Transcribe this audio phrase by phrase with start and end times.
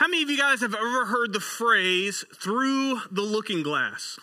[0.00, 4.18] How many of you guys have ever heard the phrase through the looking glass?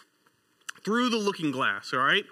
[0.83, 2.25] Through the looking glass, all right?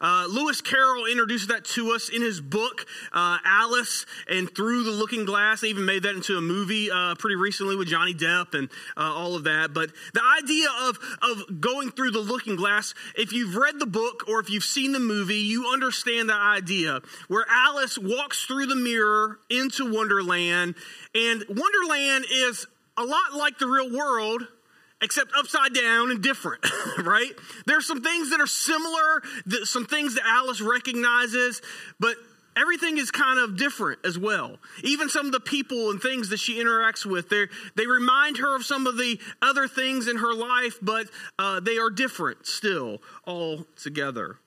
[0.00, 4.92] Uh, Lewis Carroll introduced that to us in his book, uh, Alice and Through the
[4.92, 5.60] Looking Glass.
[5.60, 9.02] They even made that into a movie uh, pretty recently with Johnny Depp and uh,
[9.02, 9.74] all of that.
[9.74, 14.24] But the idea of, of going through the looking glass, if you've read the book
[14.26, 18.76] or if you've seen the movie, you understand that idea where Alice walks through the
[18.76, 20.76] mirror into Wonderland.
[21.14, 22.66] And Wonderland is
[22.96, 24.46] a lot like the real world,
[25.02, 26.64] except upside down and different,
[26.98, 27.32] right?
[27.66, 29.22] There's some things that are similar,
[29.64, 31.60] some things that Alice recognizes,
[32.00, 32.16] but
[32.56, 34.56] everything is kind of different as well.
[34.82, 38.64] Even some of the people and things that she interacts with, they remind her of
[38.64, 43.66] some of the other things in her life, but uh, they are different still all
[43.76, 44.38] together.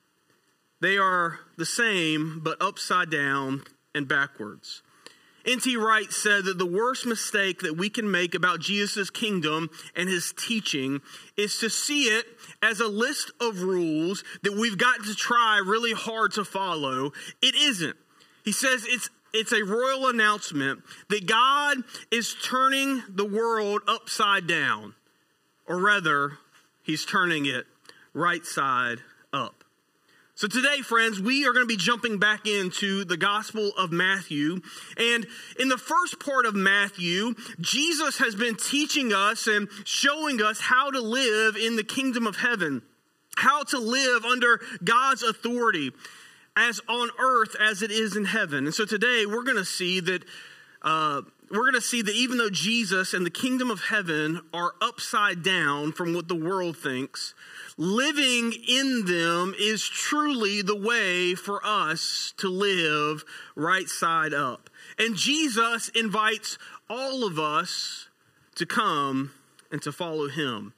[0.80, 4.82] They are the same, but upside down and backwards.
[5.46, 5.76] N.T.
[5.76, 10.34] Wright said that the worst mistake that we can make about Jesus' kingdom and his
[10.36, 11.00] teaching
[11.36, 12.26] is to see it
[12.62, 17.12] as a list of rules that we've got to try really hard to follow.
[17.40, 17.96] It isn't.
[18.44, 21.78] He says it's it's a royal announcement that God
[22.10, 24.94] is turning the world upside down,
[25.66, 26.38] or rather,
[26.82, 27.66] he's turning it
[28.12, 28.98] right side.
[30.40, 34.62] So, today, friends, we are going to be jumping back into the Gospel of Matthew.
[34.96, 35.26] And
[35.58, 40.92] in the first part of Matthew, Jesus has been teaching us and showing us how
[40.92, 42.80] to live in the kingdom of heaven,
[43.36, 45.92] how to live under God's authority
[46.56, 48.64] as on earth as it is in heaven.
[48.64, 50.24] And so, today, we're going to see that.
[50.80, 51.20] Uh,
[51.50, 55.42] we're going to see that even though Jesus and the kingdom of heaven are upside
[55.42, 57.34] down from what the world thinks,
[57.76, 63.24] living in them is truly the way for us to live
[63.56, 64.70] right side up.
[64.96, 66.56] And Jesus invites
[66.88, 68.08] all of us
[68.54, 69.32] to come
[69.72, 70.72] and to follow him.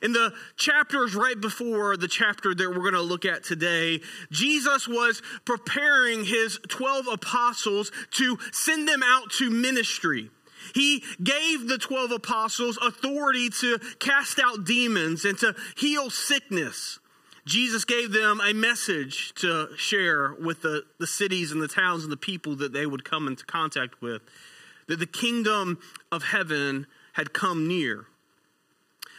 [0.00, 4.88] In the chapters right before the chapter that we're going to look at today, Jesus
[4.88, 10.30] was preparing his 12 apostles to send them out to ministry.
[10.74, 16.98] He gave the 12 apostles authority to cast out demons and to heal sickness.
[17.44, 22.12] Jesus gave them a message to share with the, the cities and the towns and
[22.12, 24.22] the people that they would come into contact with
[24.86, 25.78] that the kingdom
[26.10, 28.06] of heaven had come near.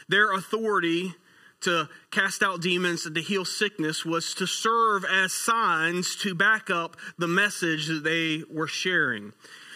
[0.08, 1.16] Their authority
[1.62, 6.70] to cast out demons and to heal sickness was to serve as signs to back
[6.70, 9.34] up the message that they were sharing.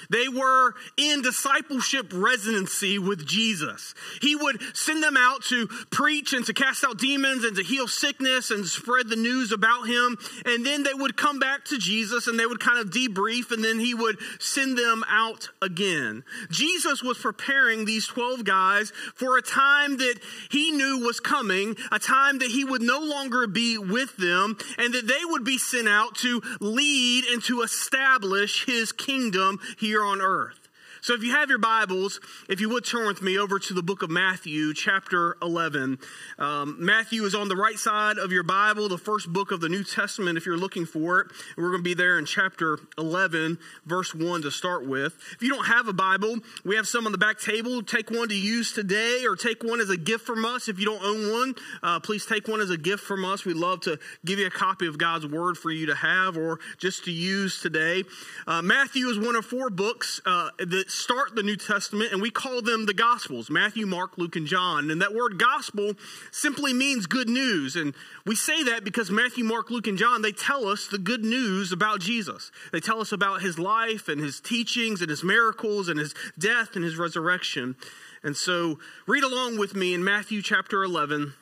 [0.09, 3.93] They were in discipleship residency with Jesus.
[4.21, 7.87] He would send them out to preach and to cast out demons and to heal
[7.87, 10.17] sickness and spread the news about him.
[10.45, 13.63] And then they would come back to Jesus and they would kind of debrief and
[13.63, 16.23] then he would send them out again.
[16.49, 20.19] Jesus was preparing these 12 guys for a time that
[20.49, 24.93] he knew was coming, a time that he would no longer be with them and
[24.93, 30.05] that they would be sent out to lead and to establish his kingdom here here
[30.05, 30.66] on earth.
[31.01, 32.19] So, if you have your Bibles,
[32.49, 35.99] if you would turn with me over to the book of Matthew, chapter 11.
[36.39, 39.69] Um, Matthew is on the right side of your Bible, the first book of the
[39.69, 41.27] New Testament, if you're looking for it.
[41.55, 45.15] We're going to be there in chapter 11, verse 1 to start with.
[45.33, 47.83] If you don't have a Bible, we have some on the back table.
[47.83, 50.67] Take one to use today or take one as a gift from us.
[50.67, 53.45] If you don't own one, uh, please take one as a gift from us.
[53.45, 56.59] We'd love to give you a copy of God's Word for you to have or
[56.79, 58.03] just to use today.
[58.47, 62.29] Uh, Matthew is one of four books uh, that start the New Testament, and we
[62.29, 64.89] call them the Gospels Matthew, Mark, Luke, and John.
[64.89, 65.93] And that word gospel
[66.31, 67.75] simply means good news.
[67.75, 67.93] And
[68.25, 71.71] we say that because Matthew, Mark, Luke, and John, they tell us the good news
[71.71, 72.51] about Jesus.
[72.71, 76.75] They tell us about his life and his teachings and his miracles and his death
[76.75, 77.75] and his resurrection.
[78.23, 81.33] And so read along with me in Matthew chapter 11,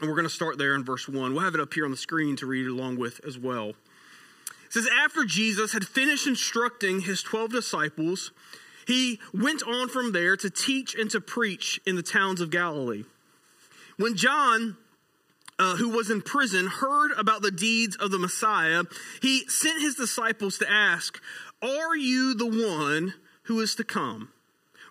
[0.00, 1.34] and we're going to start there in verse 1.
[1.34, 3.70] We'll have it up here on the screen to read along with as well.
[3.70, 8.30] It says, After Jesus had finished instructing his 12 disciples,
[8.86, 13.04] he went on from there to teach and to preach in the towns of Galilee.
[13.96, 14.76] When John,
[15.58, 18.84] uh, who was in prison, heard about the deeds of the Messiah,
[19.20, 21.20] he sent his disciples to ask,
[21.62, 23.14] Are you the one
[23.44, 24.30] who is to come?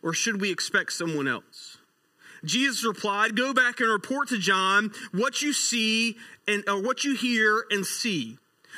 [0.04, 1.78] Or should we expect someone else?
[2.44, 6.18] Jesus replied, Go back and report to John what you see
[6.48, 8.38] and or what you hear and see.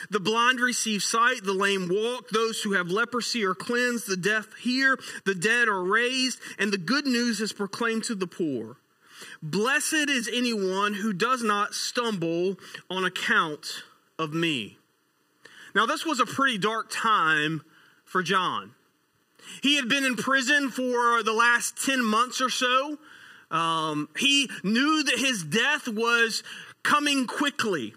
[0.10, 4.54] The blind receive sight, the lame walk, those who have leprosy are cleansed, the deaf
[4.56, 8.78] hear, the dead are raised, and the good news is proclaimed to the poor.
[9.42, 12.58] Blessed is anyone who does not stumble
[12.90, 13.84] on account
[14.20, 14.78] of me.
[15.76, 17.64] Now, this was a pretty dark time
[18.06, 18.74] for John.
[19.62, 22.98] He had been in prison for the last 10 months or so.
[23.52, 26.44] Um, he knew that his death was
[26.84, 27.94] coming quickly.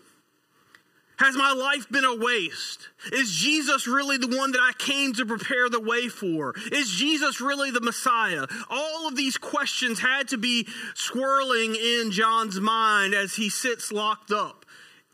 [1.18, 2.88] Has my life been a waste?
[3.10, 6.54] Is Jesus really the one that I came to prepare the way for?
[6.70, 8.46] Is Jesus really the Messiah?
[8.68, 14.30] All of these questions had to be swirling in John's mind as he sits locked
[14.30, 14.66] up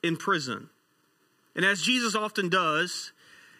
[0.02, 0.70] in prison.
[1.54, 3.12] And as Jesus often does,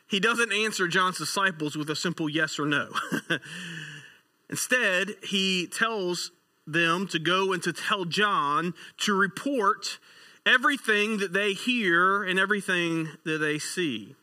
[0.09, 2.91] he doesn't answer John's disciples with a simple yes or no.
[4.51, 6.33] Instead, he tells
[6.67, 9.99] them to go and to tell John to report
[10.47, 14.15] everything that they hear and everything that they see.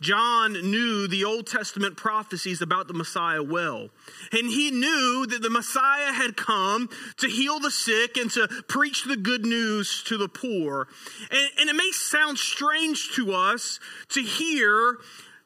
[0.00, 3.90] John knew the Old Testament prophecies about the Messiah well.
[4.32, 9.04] And he knew that the Messiah had come to heal the sick and to preach
[9.04, 10.88] the good news to the poor.
[11.30, 13.80] And, and it may sound strange to us
[14.10, 14.98] to hear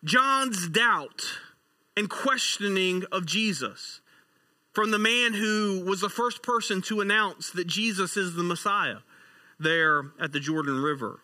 [0.02, 1.22] John's doubt
[1.96, 4.00] and questioning of Jesus
[4.72, 8.98] from the man who was the first person to announce that Jesus is the Messiah
[9.58, 11.20] there at the Jordan River.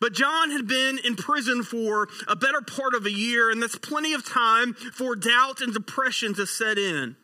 [0.00, 3.78] But John had been in prison for a better part of a year, and that's
[3.78, 7.16] plenty of time for doubt and depression to set in.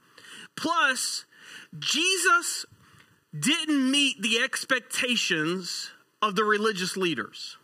[0.57, 1.27] Plus,
[1.79, 2.65] Jesus
[3.39, 5.91] didn't meet the expectations
[6.23, 7.59] of the religious leaders.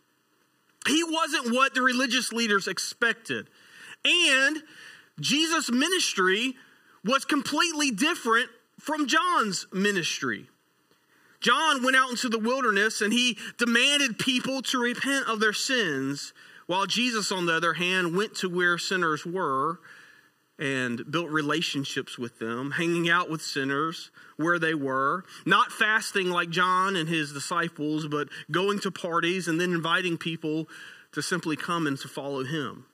[0.87, 3.49] He wasn't what the religious leaders expected.
[4.05, 4.63] And
[5.21, 6.55] Jesus' ministry
[7.05, 8.49] was completely different
[8.79, 10.49] from John's ministry.
[11.43, 16.33] John went out into the wilderness and he demanded people to repent of their sins,
[16.67, 19.81] while Jesus, on the other hand, went to where sinners were
[20.59, 26.51] and built relationships with them, hanging out with sinners where they were, not fasting like
[26.51, 30.69] John and his disciples, but going to parties and then inviting people
[31.13, 32.87] to simply come and to follow him.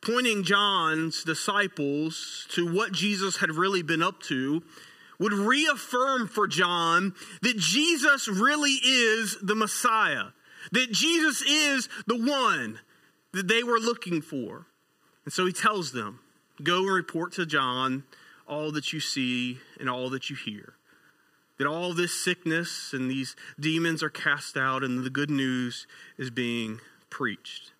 [0.00, 4.62] Pointing John's disciples to what Jesus had really been up to
[5.18, 10.28] would reaffirm for John that Jesus really is the Messiah,
[10.72, 12.80] that Jesus is the one
[13.32, 14.66] that they were looking for.
[15.24, 16.20] And so he tells them,
[16.62, 18.04] Go and report to John
[18.46, 20.74] all that you see and all that you hear.
[21.58, 25.86] That all this sickness and these demons are cast out and the good news
[26.18, 27.72] is being preached.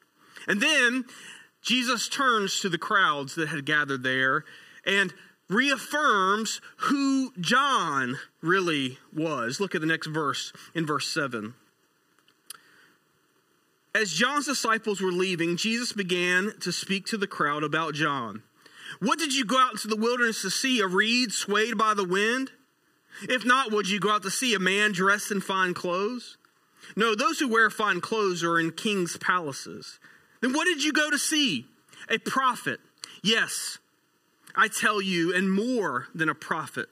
[0.46, 1.04] And then
[1.62, 4.44] Jesus turns to the crowds that had gathered there
[4.84, 5.12] and
[5.52, 9.60] reaffirms who John really was.
[9.60, 11.54] Look at the next verse in verse 7.
[13.94, 18.42] As John's disciples were leaving, Jesus began to speak to the crowd about John.
[19.00, 20.80] What did you go out into the wilderness to see?
[20.80, 22.52] A reed swayed by the wind?
[23.22, 26.38] If not, would you go out to see a man dressed in fine clothes?
[26.96, 29.98] No, those who wear fine clothes are in king's palaces.
[30.40, 31.66] Then what did you go to see?
[32.08, 32.80] A prophet.
[33.22, 33.78] Yes,
[34.54, 36.88] I tell you, and more than a prophet.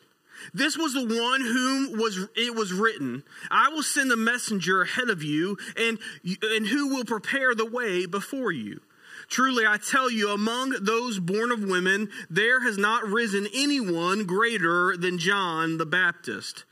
[0.55, 5.11] This was the one whom was it was written, I will send a messenger ahead
[5.11, 5.99] of you, and,
[6.43, 8.81] and who will prepare the way before you.
[9.29, 14.97] Truly, I tell you, among those born of women, there has not risen anyone greater
[14.97, 16.65] than John the Baptist.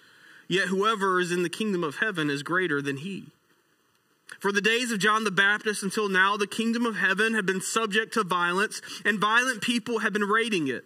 [0.48, 3.26] Yet whoever is in the kingdom of heaven is greater than he.
[4.40, 7.60] For the days of John the Baptist until now, the kingdom of heaven had been
[7.60, 10.84] subject to violence, and violent people have been raiding it.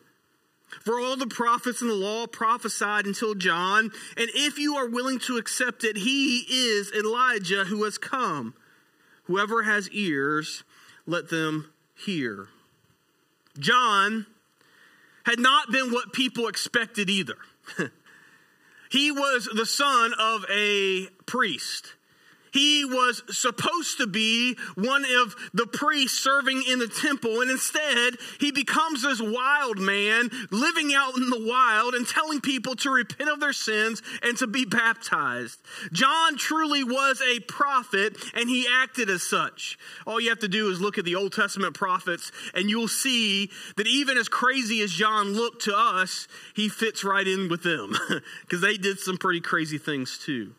[0.80, 5.18] For all the prophets and the law prophesied until John, and if you are willing
[5.20, 8.54] to accept it, he is Elijah who has come.
[9.24, 10.64] Whoever has ears,
[11.06, 12.48] let them hear.
[13.58, 14.26] John
[15.24, 17.36] had not been what people expected either.
[18.90, 21.94] he was the son of a priest.
[22.52, 28.16] He was supposed to be one of the priests serving in the temple, and instead,
[28.38, 33.30] he becomes this wild man living out in the wild and telling people to repent
[33.30, 35.60] of their sins and to be baptized.
[35.92, 39.78] John truly was a prophet, and he acted as such.
[40.06, 43.50] All you have to do is look at the Old Testament prophets, and you'll see
[43.76, 47.94] that even as crazy as John looked to us, he fits right in with them
[48.42, 50.54] because they did some pretty crazy things too.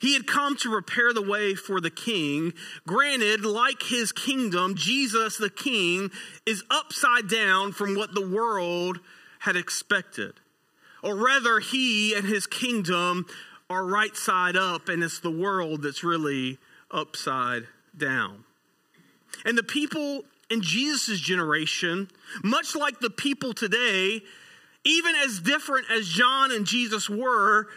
[0.00, 2.54] He had come to prepare the way for the king.
[2.86, 6.10] Granted, like his kingdom, Jesus the king
[6.46, 9.00] is upside down from what the world
[9.40, 10.34] had expected.
[11.02, 13.26] Or rather, he and his kingdom
[13.68, 16.58] are right side up, and it's the world that's really
[16.90, 17.66] upside
[17.96, 18.44] down.
[19.44, 22.10] And the people in Jesus' generation,
[22.42, 24.22] much like the people today,
[24.84, 27.68] even as different as John and Jesus were,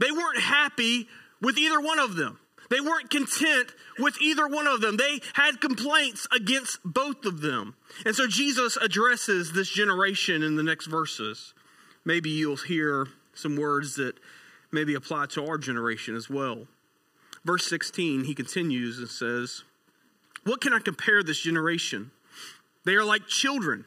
[0.00, 1.08] they weren't happy
[1.40, 2.38] with either one of them.
[2.70, 4.96] They weren't content with either one of them.
[4.96, 7.74] They had complaints against both of them.
[8.04, 11.54] And so Jesus addresses this generation in the next verses.
[12.04, 14.18] Maybe you'll hear some words that
[14.70, 16.66] maybe apply to our generation as well.
[17.44, 19.62] Verse 16, he continues and says,
[20.44, 22.10] What can I compare this generation?
[22.84, 23.86] They are like children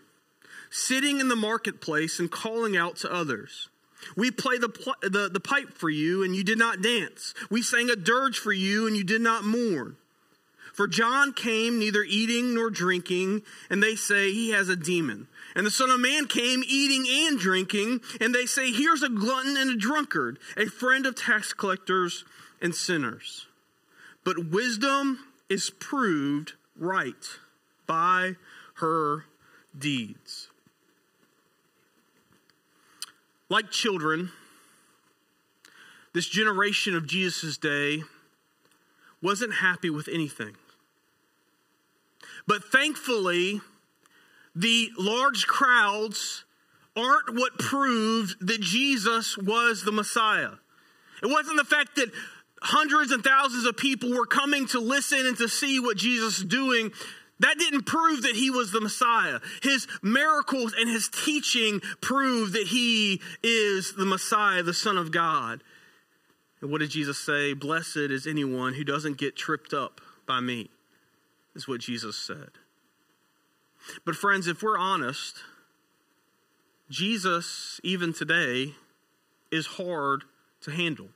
[0.72, 3.68] sitting in the marketplace and calling out to others.
[4.16, 7.34] We played the, the, the pipe for you, and you did not dance.
[7.50, 9.98] We sang a dirge for you, and you did not mourn.
[10.74, 15.28] For John came neither eating nor drinking, and they say he has a demon.
[15.56, 19.58] And the Son of Man came eating and drinking, and they say, Here's a glutton
[19.58, 22.24] and a drunkard, a friend of tax collectors
[22.62, 23.48] and sinners.
[24.24, 27.28] But wisdom is proved right
[27.86, 28.38] by
[28.76, 29.26] her
[29.78, 30.51] deeds.
[33.52, 34.32] Like children,
[36.14, 38.02] this generation of Jesus' day
[39.22, 40.56] wasn't happy with anything.
[42.48, 43.60] But thankfully,
[44.56, 46.46] the large crowds
[46.96, 50.52] aren't what proved that Jesus was the Messiah.
[51.22, 52.10] It wasn't the fact that
[52.62, 56.48] hundreds and thousands of people were coming to listen and to see what Jesus was
[56.48, 56.94] doing.
[57.42, 59.40] That didn't prove that he was the Messiah.
[59.64, 65.64] His miracles and his teaching prove that he is the Messiah, the Son of God.
[66.62, 67.54] And what did Jesus say?
[67.54, 70.70] Blessed is anyone who doesn't get tripped up by me,
[71.56, 72.52] is what Jesus said.
[74.06, 75.38] But, friends, if we're honest,
[76.92, 78.76] Jesus, even today,
[79.52, 80.26] is hard
[80.62, 81.10] to handle.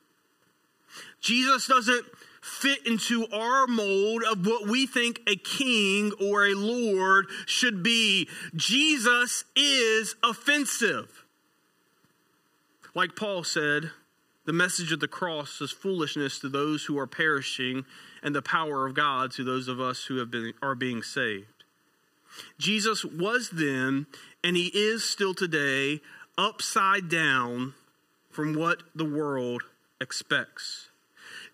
[1.21, 2.05] Jesus doesn't
[2.45, 8.29] fit into our mold of what we think a king or a lord should be.
[8.55, 11.25] Jesus is offensive.
[12.93, 13.89] Like Paul said,
[14.45, 17.83] the message of the cross is foolishness to those who are perishing
[18.21, 21.63] and the power of God to those of us who have been are being saved.
[22.59, 24.05] Jesus was then
[24.43, 25.99] and he is still today
[26.37, 27.73] upside down
[28.29, 29.63] from what the world
[29.99, 30.89] expects.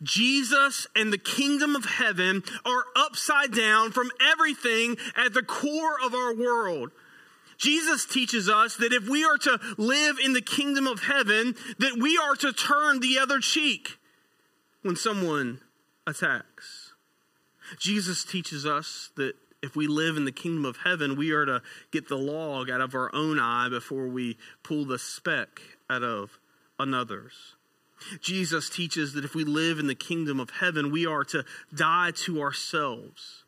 [0.01, 6.13] Jesus and the kingdom of heaven are upside down from everything at the core of
[6.13, 6.91] our world.
[7.57, 11.97] Jesus teaches us that if we are to live in the kingdom of heaven, that
[11.99, 13.99] we are to turn the other cheek
[14.81, 15.59] when someone
[16.07, 16.93] attacks.
[17.77, 21.61] Jesus teaches us that if we live in the kingdom of heaven, we are to
[21.91, 26.39] get the log out of our own eye before we pull the speck out of
[26.79, 27.55] another's.
[28.21, 31.43] Jesus teaches that if we live in the kingdom of heaven, we are to
[31.73, 33.43] die to ourselves.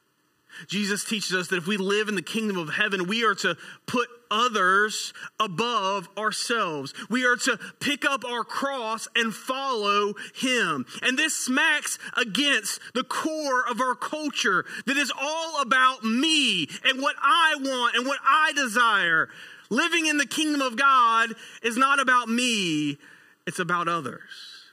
[0.68, 3.58] Jesus teaches us that if we live in the kingdom of heaven, we are to
[3.86, 6.94] put others above ourselves.
[7.10, 10.86] We are to pick up our cross and follow him.
[11.02, 17.02] And this smacks against the core of our culture that is all about me and
[17.02, 19.30] what I want and what I desire.
[19.70, 21.32] Living in the kingdom of God
[21.64, 22.98] is not about me,
[23.46, 24.72] it's about others.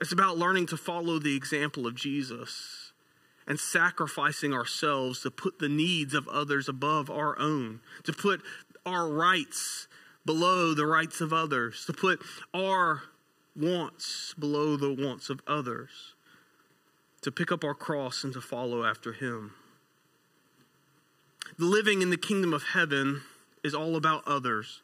[0.00, 2.92] It's about learning to follow the example of Jesus
[3.46, 8.42] and sacrificing ourselves to put the needs of others above our own, to put
[8.84, 9.88] our rights
[10.24, 12.22] below the rights of others, to put
[12.54, 13.02] our
[13.54, 16.14] wants below the wants of others,
[17.20, 19.52] to pick up our cross and to follow after Him.
[21.58, 23.22] The living in the kingdom of heaven
[23.62, 24.82] is all about others.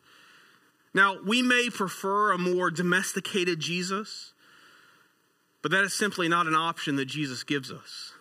[0.98, 4.32] Now, we may prefer a more domesticated Jesus,
[5.62, 8.14] but that is simply not an option that Jesus gives us.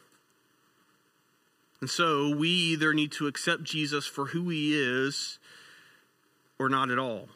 [1.81, 5.39] And so we either need to accept Jesus for who he is
[6.59, 7.29] or not at all.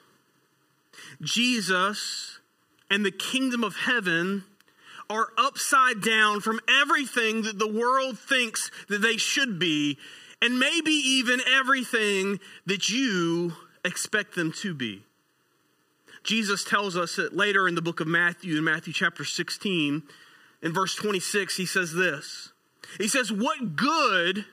[1.21, 2.38] Jesus
[2.91, 4.43] and the kingdom of heaven
[5.10, 9.98] are upside down from everything that the world thinks that they should be,
[10.39, 15.01] and maybe even everything that you expect them to be.
[16.24, 20.04] Jesus tells us that later in the book of Matthew, in Matthew chapter 16,
[20.62, 22.51] in verse 26, he says this.
[22.98, 24.46] He says, What good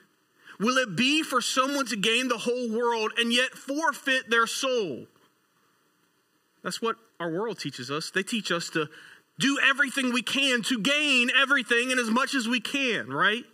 [0.59, 5.05] will it be for someone to gain the whole world and yet forfeit their soul?
[6.63, 8.11] That's what our world teaches us.
[8.11, 8.87] They teach us to
[9.37, 13.45] do everything we can to gain everything and as much as we can, right?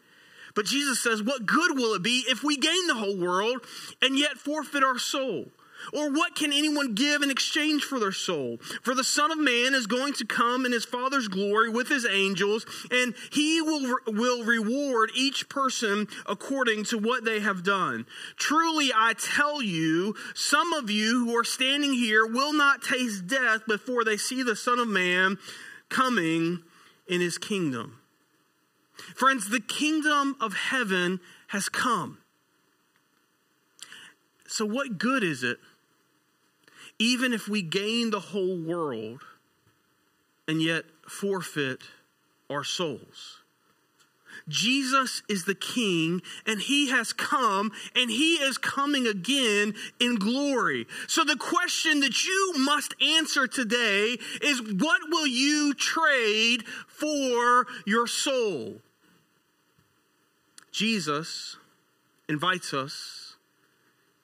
[0.55, 3.65] But Jesus says, What good will it be if we gain the whole world
[4.01, 5.47] and yet forfeit our soul?
[5.93, 8.57] Or what can anyone give in exchange for their soul?
[8.81, 12.05] For the Son of Man is going to come in his Father's glory with his
[12.05, 18.05] angels, and he will, will reward each person according to what they have done.
[18.35, 23.61] Truly, I tell you, some of you who are standing here will not taste death
[23.67, 25.37] before they see the Son of Man
[25.89, 26.59] coming
[27.07, 27.99] in his kingdom.
[29.15, 32.19] Friends, the kingdom of heaven has come.
[34.47, 35.57] So, what good is it,
[36.99, 39.21] even if we gain the whole world
[40.47, 41.81] and yet forfeit
[42.49, 43.39] our souls?
[44.47, 50.87] Jesus is the king and he has come and he is coming again in glory.
[51.07, 58.07] So the question that you must answer today is what will you trade for your
[58.07, 58.81] soul?
[60.71, 61.57] Jesus
[62.27, 63.35] invites us,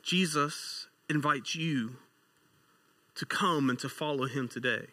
[0.04, 1.96] Jesus invites you
[3.22, 4.88] to come and to follow him today,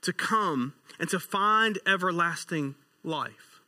[0.00, 3.60] to come and to find everlasting life.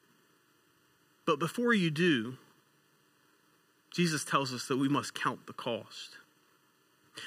[1.27, 2.39] But before you do,
[3.93, 6.17] Jesus tells us that we must count the cost.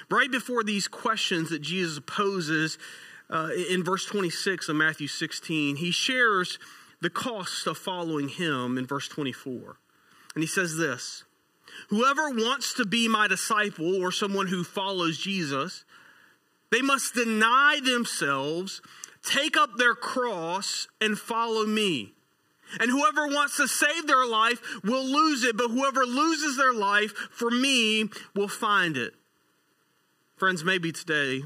[0.09, 2.79] Right before these questions that Jesus poses
[3.29, 6.57] uh, in verse 26 of Matthew 16, he shares
[6.99, 9.77] the cost of following him in verse 24.
[10.33, 11.25] And he says this
[11.89, 15.85] Whoever wants to be my disciple or someone who follows Jesus,
[16.71, 18.81] they must deny themselves,
[19.23, 22.13] take up their cross, and follow me.
[22.79, 27.13] And whoever wants to save their life will lose it, but whoever loses their life
[27.31, 29.13] for me will find it.
[30.37, 31.41] Friends, maybe today,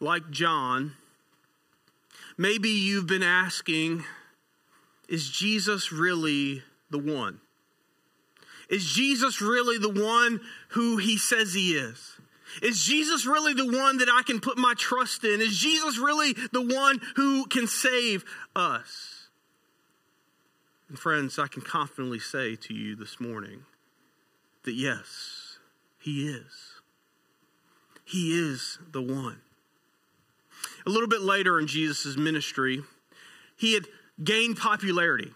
[0.00, 0.94] like John,
[2.36, 4.04] maybe you've been asking,
[5.08, 7.40] is Jesus really the one?
[8.68, 12.18] Is Jesus really the one who he says he is?
[12.62, 15.40] Is Jesus really the one that I can put my trust in?
[15.40, 19.28] Is Jesus really the one who can save us?
[20.88, 23.64] And friends, I can confidently say to you this morning
[24.64, 25.58] that yes,
[25.98, 26.80] He is.
[28.04, 29.40] He is the one.
[30.86, 32.82] A little bit later in Jesus' ministry,
[33.56, 33.86] he had
[34.22, 35.32] gained popularity.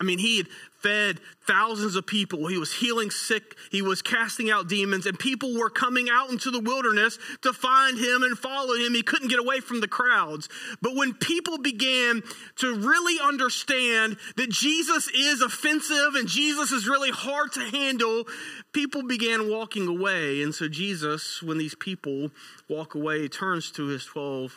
[0.00, 0.48] I mean, he had
[0.80, 2.46] fed thousands of people.
[2.46, 3.54] He was healing sick.
[3.70, 7.98] He was casting out demons, and people were coming out into the wilderness to find
[7.98, 8.94] him and follow him.
[8.94, 10.48] He couldn't get away from the crowds.
[10.80, 12.22] But when people began
[12.56, 18.24] to really understand that Jesus is offensive and Jesus is really hard to handle,
[18.72, 20.42] people began walking away.
[20.42, 22.30] And so, Jesus, when these people
[22.68, 24.54] walk away, turns to his 12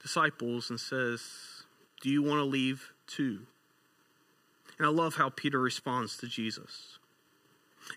[0.00, 1.20] disciples and says,
[2.00, 3.40] Do you want to leave too?
[4.82, 6.98] And I love how Peter responds to Jesus.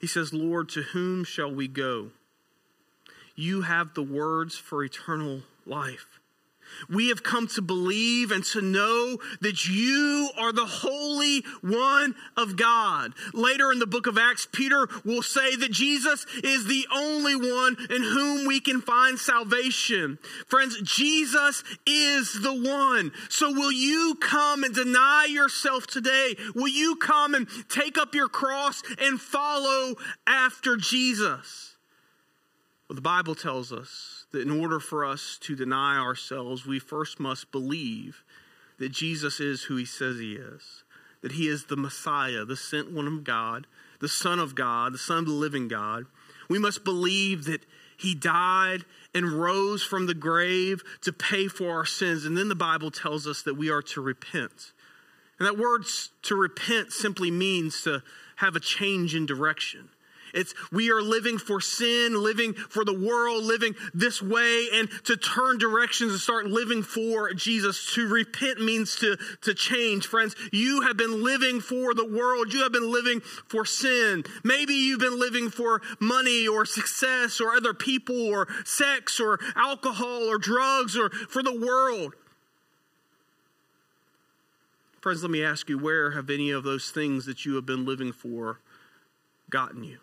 [0.01, 2.11] He says, Lord, to whom shall we go?
[3.35, 6.19] You have the words for eternal life.
[6.89, 12.57] We have come to believe and to know that you are the Holy One of
[12.57, 13.13] God.
[13.33, 17.77] Later in the book of Acts, Peter will say that Jesus is the only one
[17.89, 20.17] in whom we can find salvation.
[20.47, 23.11] Friends, Jesus is the one.
[23.29, 26.35] So will you come and deny yourself today?
[26.53, 31.75] Will you come and take up your cross and follow after Jesus?
[32.87, 37.19] Well, the Bible tells us that in order for us to deny ourselves, we first
[37.19, 38.23] must believe
[38.77, 40.83] that Jesus is who he says he is,
[41.21, 43.67] that he is the Messiah, the sent one of God,
[43.99, 46.05] the Son of God, the Son of the living God.
[46.49, 47.65] We must believe that
[47.97, 48.83] he died
[49.13, 52.25] and rose from the grave to pay for our sins.
[52.25, 54.73] And then the Bible tells us that we are to repent.
[55.39, 55.85] And that word
[56.23, 58.03] to repent simply means to
[58.37, 59.89] have a change in direction.
[60.35, 65.15] It's we are living for sin, living for the world, living this way, and to
[65.15, 67.93] turn directions and start living for Jesus.
[67.95, 70.05] To repent means to, to change.
[70.05, 72.53] Friends, you have been living for the world.
[72.53, 74.25] You have been living for sin.
[74.43, 80.23] Maybe you've been living for money or success or other people or sex or alcohol
[80.23, 82.13] or drugs or for the world.
[84.99, 87.85] Friends, let me ask you where have any of those things that you have been
[87.85, 88.59] living for
[89.49, 89.99] gotten you?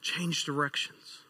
[0.00, 1.20] Change directions.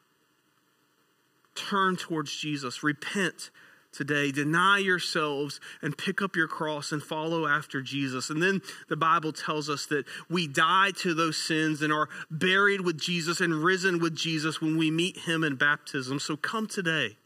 [1.54, 2.82] Turn towards Jesus.
[2.82, 3.50] Repent
[3.92, 4.30] today.
[4.30, 8.30] Deny yourselves and pick up your cross and follow after Jesus.
[8.30, 12.82] And then the Bible tells us that we die to those sins and are buried
[12.82, 16.20] with Jesus and risen with Jesus when we meet him in baptism.
[16.20, 17.16] So come today.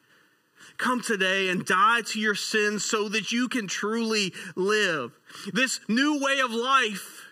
[0.78, 5.12] Come today and die to your sins so that you can truly live.
[5.52, 7.26] This new way of life,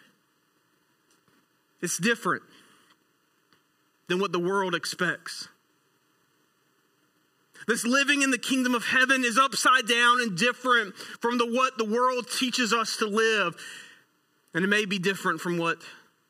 [1.81, 2.42] it's different
[4.09, 5.49] than what the world expects.
[7.67, 11.79] This living in the kingdom of heaven is upside down and different from the what
[11.79, 13.55] the world teaches us to live.
[14.55, 15.79] And it may be different from what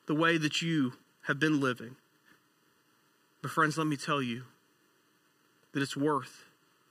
[0.06, 1.96] the way that you have been living.
[3.40, 4.44] But friends, let me tell you
[5.72, 6.44] that it's worth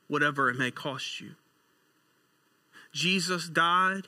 [0.08, 1.36] whatever it may cost you.
[2.92, 4.08] Jesus died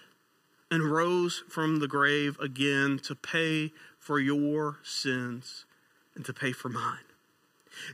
[0.69, 5.65] and rose from the grave again to pay for your sins
[6.15, 6.99] and to pay for mine.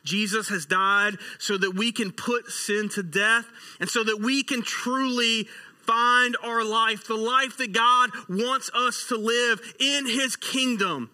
[0.04, 3.46] Jesus has died so that we can put sin to death
[3.80, 5.48] and so that we can truly
[5.90, 11.10] find our life, the life that God wants us to live in His kingdom.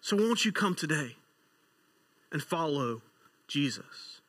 [0.00, 1.16] So, won't you come today
[2.32, 3.02] and follow
[3.46, 4.20] Jesus?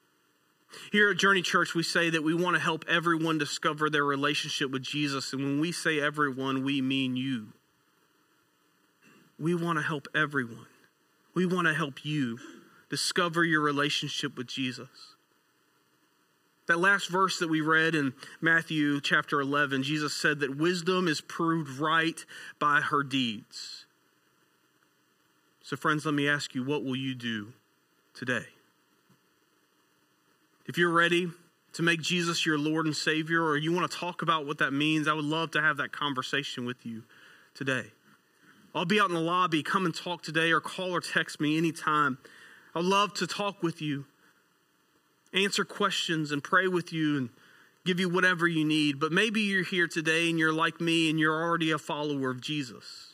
[0.91, 4.71] Here at Journey Church, we say that we want to help everyone discover their relationship
[4.71, 5.33] with Jesus.
[5.33, 7.53] And when we say everyone, we mean you.
[9.39, 10.67] We want to help everyone.
[11.35, 12.39] We want to help you
[12.89, 14.87] discover your relationship with Jesus.
[16.67, 21.21] That last verse that we read in Matthew chapter 11, Jesus said that wisdom is
[21.21, 22.25] proved right
[22.57, 23.85] by her deeds.
[25.61, 27.53] So, friends, let me ask you, what will you do
[28.13, 28.45] today?
[30.65, 31.31] If you're ready
[31.73, 34.71] to make Jesus your Lord and Savior, or you want to talk about what that
[34.71, 37.03] means, I would love to have that conversation with you
[37.53, 37.91] today.
[38.75, 39.63] I'll be out in the lobby.
[39.63, 42.17] Come and talk today, or call or text me anytime.
[42.75, 44.03] I'd love to talk with you,
[45.33, 47.29] answer questions, and pray with you, and
[47.85, 48.99] give you whatever you need.
[48.99, 52.41] But maybe you're here today and you're like me and you're already a follower of
[52.41, 53.13] Jesus.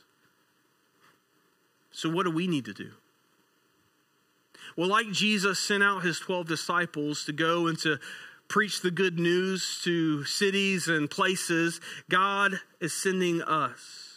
[1.91, 2.91] So, what do we need to do?
[4.75, 7.99] Well, like Jesus sent out his 12 disciples to go and to
[8.47, 14.10] preach the good news to cities and places, God is sending us.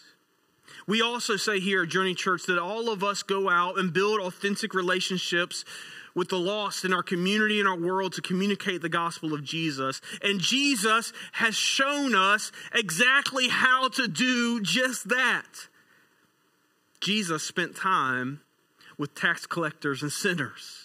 [0.87, 4.21] We also say here at Journey Church that all of us go out and build
[4.21, 5.65] authentic relationships
[6.15, 10.01] with the lost in our community and our world to communicate the gospel of Jesus.
[10.23, 15.69] And Jesus has shown us exactly how to do just that.
[17.01, 18.41] Jesus spent time
[18.97, 20.84] with tax collectors and sinners.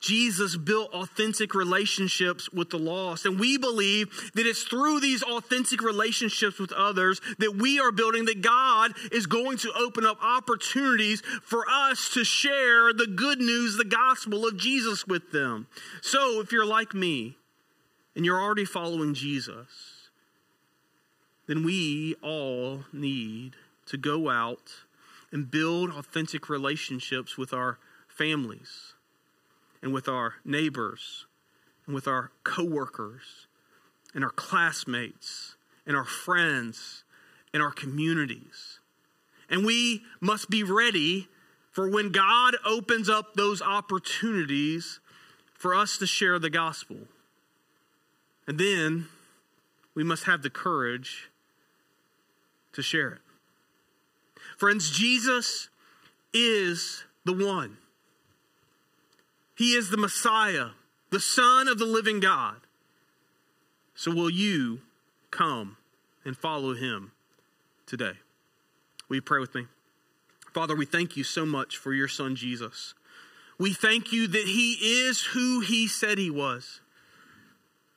[0.00, 3.26] Jesus built authentic relationships with the lost.
[3.26, 8.24] And we believe that it's through these authentic relationships with others that we are building,
[8.24, 13.76] that God is going to open up opportunities for us to share the good news,
[13.76, 15.66] the gospel of Jesus with them.
[16.00, 17.36] So if you're like me
[18.16, 20.08] and you're already following Jesus,
[21.46, 24.84] then we all need to go out
[25.30, 28.94] and build authentic relationships with our families
[29.82, 31.26] and with our neighbors
[31.86, 33.46] and with our coworkers
[34.14, 37.04] and our classmates and our friends
[37.52, 38.78] and our communities.
[39.48, 41.28] And we must be ready
[41.70, 45.00] for when God opens up those opportunities
[45.54, 46.96] for us to share the gospel.
[48.46, 49.08] And then
[49.94, 51.30] we must have the courage
[52.72, 53.20] to share it.
[54.56, 55.68] Friends, Jesus
[56.32, 57.76] is the one.
[59.60, 60.68] He is the Messiah,
[61.10, 62.62] the Son of the living God.
[63.94, 64.80] So will you
[65.30, 65.76] come
[66.24, 67.12] and follow him
[67.84, 68.14] today?
[69.06, 69.66] Will you pray with me?
[70.54, 72.94] Father, we thank you so much for your Son, Jesus.
[73.58, 76.80] We thank you that he is who he said he was,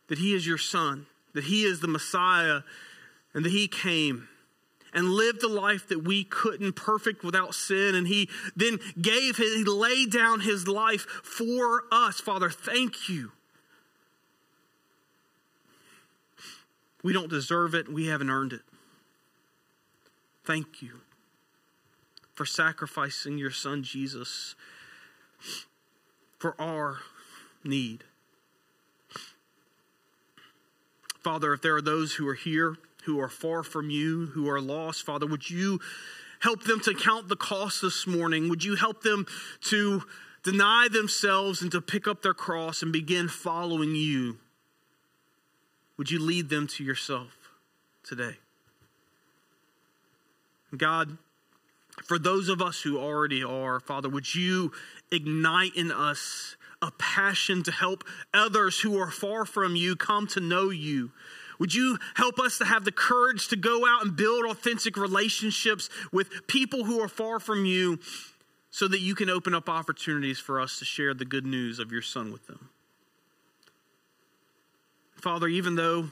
[0.10, 2.64] that he is your Son, that he is the Messiah,
[3.34, 4.28] and that he came
[4.94, 7.96] and lived the life that we couldn't, perfect without sin.
[7.96, 12.20] And he then gave, his, he laid down his life for us.
[12.20, 13.32] Father, thank you.
[17.02, 18.62] We don't deserve it, we haven't earned it.
[20.46, 21.02] Thank you
[22.34, 24.56] for sacrificing your son Jesus
[26.40, 27.00] for our
[27.64, 28.04] need.
[31.22, 34.62] Father, if there are those who are here, who are far from you, who are
[34.62, 35.06] lost.
[35.06, 35.80] Father, would you
[36.40, 38.50] help them to count the cost this morning?
[38.50, 39.26] Would you help them
[39.70, 40.04] to
[40.44, 44.38] deny themselves and to pick up their cross and begin following you?
[45.98, 47.32] Would you lead them to yourself
[48.04, 48.38] today?
[50.76, 51.18] God,
[52.04, 54.72] for those of us who already are, Father, would you
[55.12, 60.40] ignite in us a passion to help others who are far from you come to
[60.40, 61.12] know you?
[61.60, 65.90] Would you help us to have the courage to go out and build authentic relationships
[66.12, 68.00] with people who are far from you
[68.70, 71.92] so that you can open up opportunities for us to share the good news of
[71.92, 72.70] your Son with them?
[75.16, 76.10] Father, even though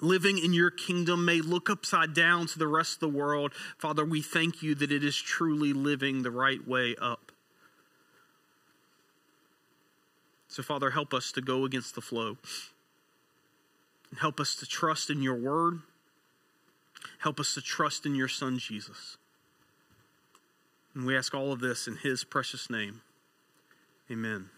[0.00, 4.04] living in your kingdom may look upside down to the rest of the world, Father,
[4.04, 7.32] we thank you that it is truly living the right way up.
[10.48, 12.38] So, Father, help us to go against the flow.
[14.16, 15.80] Help us to trust in your word.
[17.18, 19.16] Help us to trust in your son, Jesus.
[20.94, 23.02] And we ask all of this in his precious name.
[24.10, 24.50] Amen.